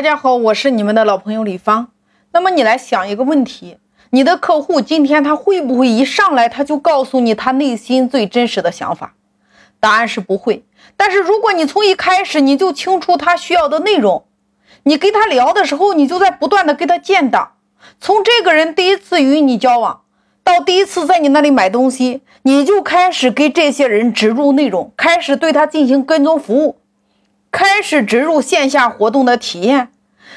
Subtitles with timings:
[0.00, 1.88] 大家好，我是你们的老朋友李芳。
[2.32, 3.76] 那么你来想一个问题：
[4.08, 9.12] 你的客户今天他会不会一上来他就告诉你他内心最真实的想法？
[9.78, 10.64] 答案是不会。
[10.96, 14.24] 但是如果你从一开始你就清楚他需要的内容，
[14.84, 17.56] 你跟他聊的时候，你就在不断的跟他建档。
[18.00, 20.00] 从这个人第一次与你交往
[20.42, 26.78] 到第一次在你那里买东西，你就开始给这些人植入内容，开始对他进行跟踪服务。
[27.50, 29.92] 开始植入线下活动的体验，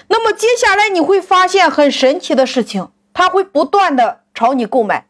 [0.08, 5.06] 那么接下来你会发现很神奇的事情，他会不断的朝你购买，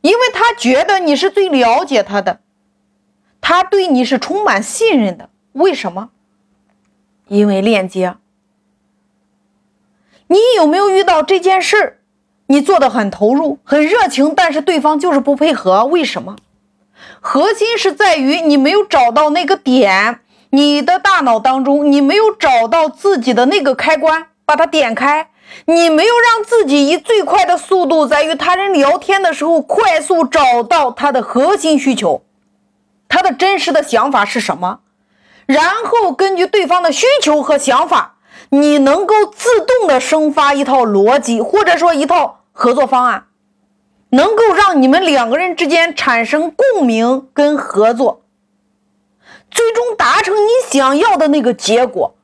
[0.00, 2.40] 因为他觉得你是最了解他的，
[3.40, 5.30] 他对你是充满信任的。
[5.52, 6.10] 为什么？
[7.28, 8.16] 因为链接。
[10.26, 12.00] 你有没有遇到这件事？
[12.46, 16.36] 你做的很投入、很热情，但是对方就是不配合，为什么？
[17.20, 20.20] 核心是在于你没有找到那个点。
[20.54, 25.30] 你的大脑当中，你没有找到自己的那个开关，把它点开。
[25.64, 32.22] 你没有让自己以最快的速度，在与他人聊天的时候，快速找到他的核心需求，
[33.08, 34.78] 他的真实的想法是什么？
[35.46, 38.14] 然后根据对方的需求和想法，
[38.50, 43.24] 你能够自动的生发一套逻辑，或者说一套合作方案，
[44.10, 48.20] 能够让你们两个人之间产生共鸣跟合作。
[50.74, 52.16] 想要的那个结果，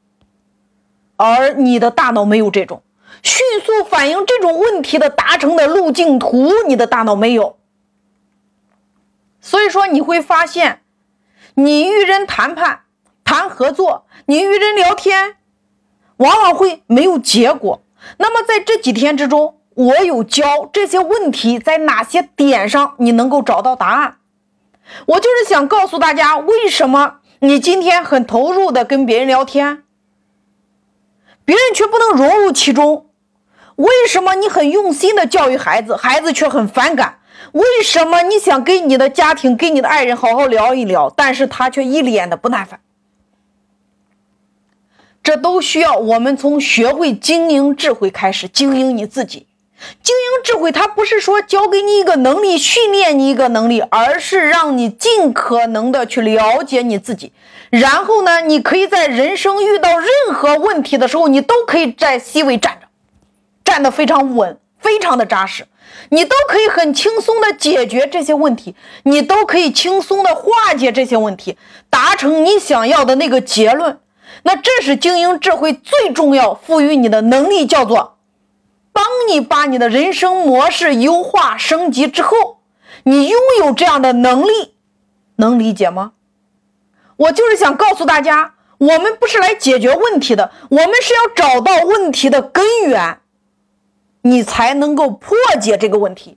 [1.15, 2.83] 而你的大脑没有这种
[3.23, 7.59] 迅速反应这种问题的达成的路径图，你的大脑没有。
[9.41, 10.83] 所以说你会发现，
[11.55, 12.81] 你与人谈判、
[13.23, 15.37] 谈合作，你与人聊天，
[16.17, 17.81] 往往会没有结果。
[18.17, 24.17] 那么在这几天之中，我有教这些问题在哪些点上你能够找到答案。
[25.07, 27.19] 我就是想告诉大家，为什么。
[27.41, 29.83] 你今天很投入的跟别人聊天，
[31.45, 33.07] 别人却不能融入其中。
[33.77, 37.19] 为什么你很用心的教育孩子，孩子却很反感？
[37.53, 42.79] 为什么你想跟你的家庭、跟你的爱人好好聊一聊，但是他却一脸的不耐烦？
[45.23, 49.47] 这都需要我们从学会经营智慧开始，经营你自己。
[50.03, 57.33] 经营智慧，它不是说教给你一个能力，训练你一个能力，而是让你尽可能的去了解你自己。
[57.71, 62.89] 然后呢，你可以在人生遇到任何问题的时候，你都可以在 C 位站着，
[63.65, 65.67] 站得非常稳，非常的扎实，
[66.11, 68.75] 你都可以很轻松的解决这些问题，
[69.05, 71.57] 你都可以轻松的化解这些问题，
[71.89, 73.99] 达成你想要的那个结论。
[74.43, 78.17] 那这是经营智慧最重要赋予你的能力，叫做。
[79.01, 82.61] 当你把你的人生模式优化升级之后，
[83.05, 84.75] 你拥有这样的能力，
[85.37, 86.13] 能理解吗？
[87.17, 93.21] 我就是想告诉大家，我们不是来解决问题的，我们是要找到问题的根源，
[94.21, 96.37] 你才能够破解这个问题。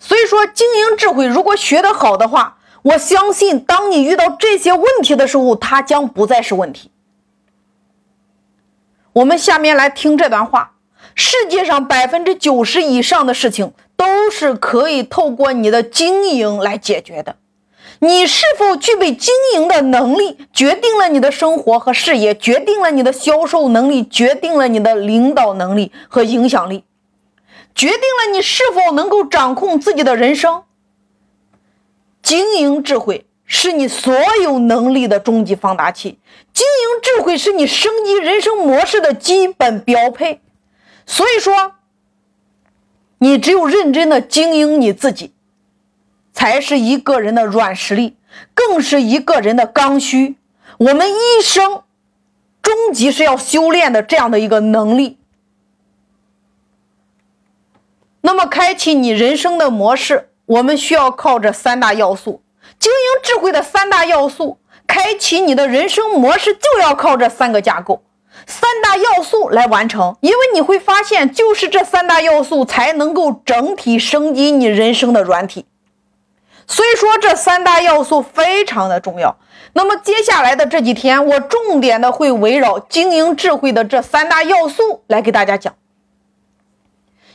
[0.00, 6.90] 所以说，经营智慧如果学得好的话，我相信，当你遇到这些问题的时候，它将不再是问题。
[9.16, 10.72] 我们下面来听这段话：
[11.14, 17.36] 世界上百分之九十以上的事情都是可以透过你的经营来解决的。
[18.00, 26.84] 你是否具备经营的能力，决定了你的生活和事业，决定了你的销售能力，决定了你的领导能力和影响力，
[27.74, 30.64] 决定了你是否能够掌控自己的人生。
[32.22, 33.25] 经营智慧。
[33.46, 34.12] 是你所
[34.42, 36.18] 有能力的终极放大器，
[36.52, 40.40] 经营智慧是你升级人生模式的基本标配。
[41.06, 41.74] 所以说，
[43.18, 45.32] 你只有认真的经营你自己，
[46.32, 48.16] 才是一个人的软实力，
[48.52, 50.36] 更是一个人的刚需。
[50.78, 51.84] 我们一生
[52.60, 55.18] 终极是要修炼的这样的一个能力。
[58.22, 62.42] 那么，开启你人生的模式，我们需要靠这三大要素。
[62.78, 68.02] 经营智慧的三大要素，开启你的人生模式，就要靠这三个架构、
[68.46, 70.16] 三大要素来完成。
[70.20, 75.66] 因为你会发现，就是这三大要素才能够整体升级你人生的软体。
[76.66, 79.36] 所以说，这三大要素非常的重要。
[79.72, 85.74] 那么接下来的这几天，我重点的会围绕经营智慧的这三大要素来给大家讲，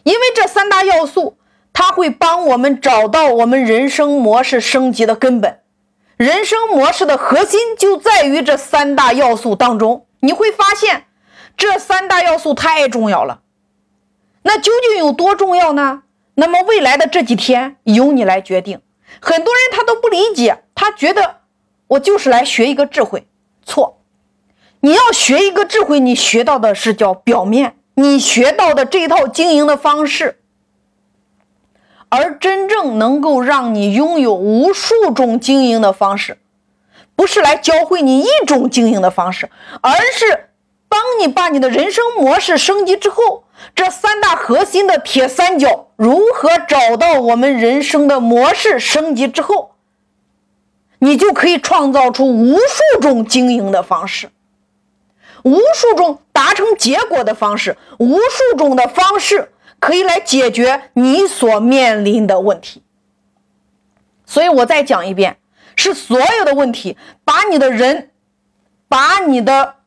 [0.03, 1.35] 因为这三大要素。
[1.73, 5.59] 它会帮我们找到我们人生模式升级的根本，
[6.17, 10.05] 人生模式的核心就在于这三大要素当中。
[10.19, 11.05] 你会发现，
[11.57, 13.41] 这三大要素太重要了。
[14.43, 16.03] 那究竟有多重要呢？
[16.35, 18.81] 那么未来的这几天由你来决定。
[19.19, 21.37] 很多人他都不理解，他觉得
[21.87, 23.27] 我就是来学一个智慧，
[23.65, 24.01] 错。
[24.81, 30.40] 你要学一个智慧，你学到的是叫表面，你学到的这一套经营的方式。
[32.13, 36.37] 而真正能够让你拥有无数种经营的方式，
[37.15, 39.49] 不是来教会你一种经营的方式，
[39.79, 40.49] 而是
[40.89, 49.75] 帮你把你的人生模式升级之后，这三大核心的铁三角如何找到我们人生的模式升级之后，
[50.99, 54.29] 你就可以创造出无数种经营的方式，
[55.43, 59.50] 无数种达成结果的方式，无数种的方式。
[59.81, 62.83] 可以来解决你所面临的问题，
[64.25, 65.37] 所以我再讲一遍，
[65.75, 66.95] 是所有的问题，
[67.25, 68.11] 把你的人，
[68.87, 69.77] 把你的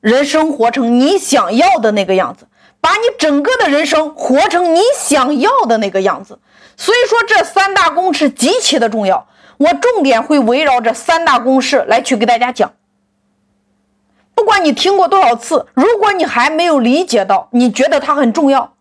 [0.00, 2.46] 人生活成你想要的那个样子，
[2.78, 6.38] 把你整个的人生活成你想要的那个样子。
[6.76, 12.70] 所以说，这三大公式极其的重要，我重点会围绕这三大公式来去给大家讲。
[14.34, 18.74] 不管你听过多少次，如果你还没有理解到，你觉得它很重要。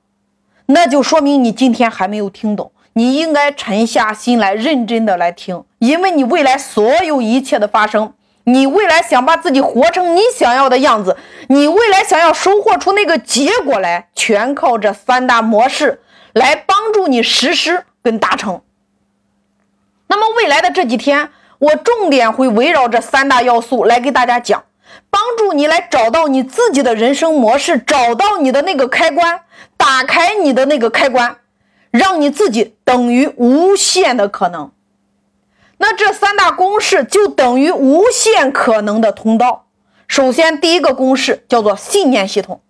[0.68, 11.16] 那就说明你今天还没有听懂，你应该沉下心来，认真的来听，因为你未来所有一切的发生，你未来想把自己活成你想要的样子，
[11.48, 16.02] 你未来想要收获出那个结果来，全靠这三大模式
[16.34, 18.62] 来帮助你实施跟达成。
[20.08, 21.30] 那么未来的这几天，
[21.60, 24.64] 我重点会围绕这三大要素来给大家讲。
[25.10, 29.42] 帮助你来找到你自己的人生模式，找到你的那个开关，
[29.76, 31.38] 打开你的那个开关，
[31.92, 34.72] 让你自己等于无限的可能。
[35.78, 39.68] 那这三大公式就等于无限可能的通道。
[40.08, 42.62] 首先，第一个公式叫做信念系统。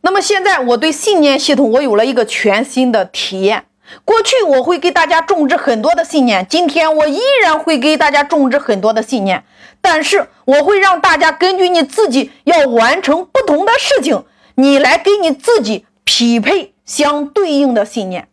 [0.00, 3.67] 那么现在我对信念系统，我有了一个全新的体验。
[4.04, 9.44] 过去我会给大家种植很多的信念，今天我依然会给大家种植很多的信念，
[9.80, 14.24] 但是我会让大家根据你自己要完成不同的事情，
[14.56, 18.28] 你来给你自己匹配相对应的信念。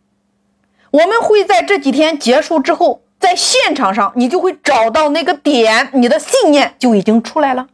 [0.90, 7.66] 我们会在这几天结束之后，在现场上你就会找到那个点，你的信念就已经出来了，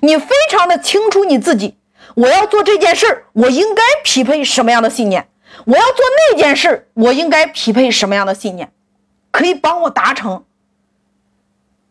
[0.00, 1.76] 你非常的清楚你自己，
[2.16, 5.28] 我要做这件事儿，我应该匹配什么样的信念。
[5.64, 8.72] 我要做那件事，我应该匹配什么样的信念，
[9.30, 10.44] 可以帮我达成？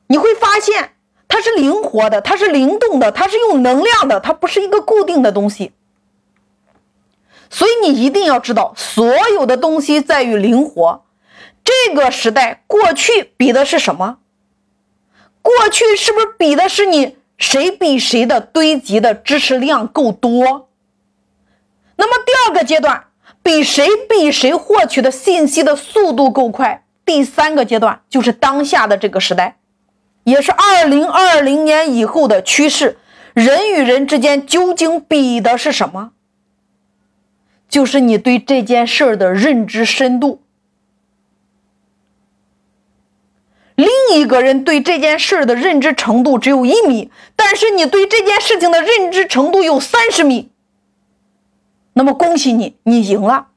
[0.08, 0.96] 你会发现
[1.28, 5.72] 它是灵活的，它是灵动的，它是用能量的，它不是一个固定的东西。
[7.50, 11.06] 所以你一定要知道，所有的东西在于灵活。
[11.64, 14.18] 这个时代，过去比的是什么？
[15.42, 20.70] 过去是不是比的是你谁比谁的堆积的知识量够多？
[21.96, 23.06] 那么第二个阶段。
[23.44, 26.84] 比谁比谁获取的信息的速度够快。
[27.04, 29.58] 第三个阶段就是当下的这个时代，
[30.24, 32.98] 也是二零二零年以后的趋势。
[33.34, 36.12] 人与人之间究竟比的是什么？
[37.68, 40.42] 就是你对这件事儿的认知深度。
[43.76, 50.51] 另一个人对这件事儿的认知程度只有一米，但是你对这件事情的认知程度有三十米。
[51.94, 53.48] 那么恭喜你，你赢了。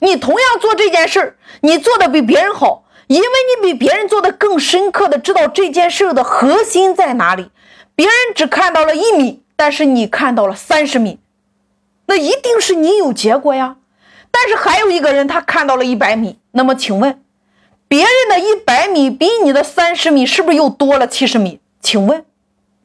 [0.00, 7.50] 你同样做这件事，你做的比别人好，因为你比别人做的更深刻的知道这件事的核心在哪里。
[7.94, 11.18] 别人只看到了一米，但是你看到了三十米，
[12.06, 13.76] 那一定是你有结果呀。
[14.30, 16.38] 但是还有一个人，他看到了一百米。
[16.52, 17.22] 那么请问，
[17.86, 21.60] 别人的一百米比你的三十米是不是又多了七十米？
[21.82, 22.24] 请问，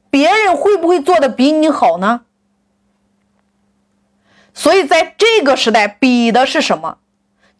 [0.10, 2.25] 别人会不会做的比你好呢？
[4.56, 6.98] 所以，在这个时代，比的是什么？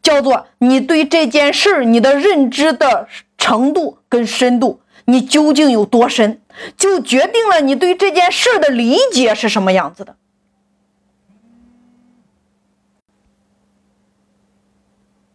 [0.02, 6.40] 叫做你对这件事儿你的认知的程度跟深度，你究竟有多深，
[6.78, 10.16] 就决定了你对这件事儿的理解是什么样子的。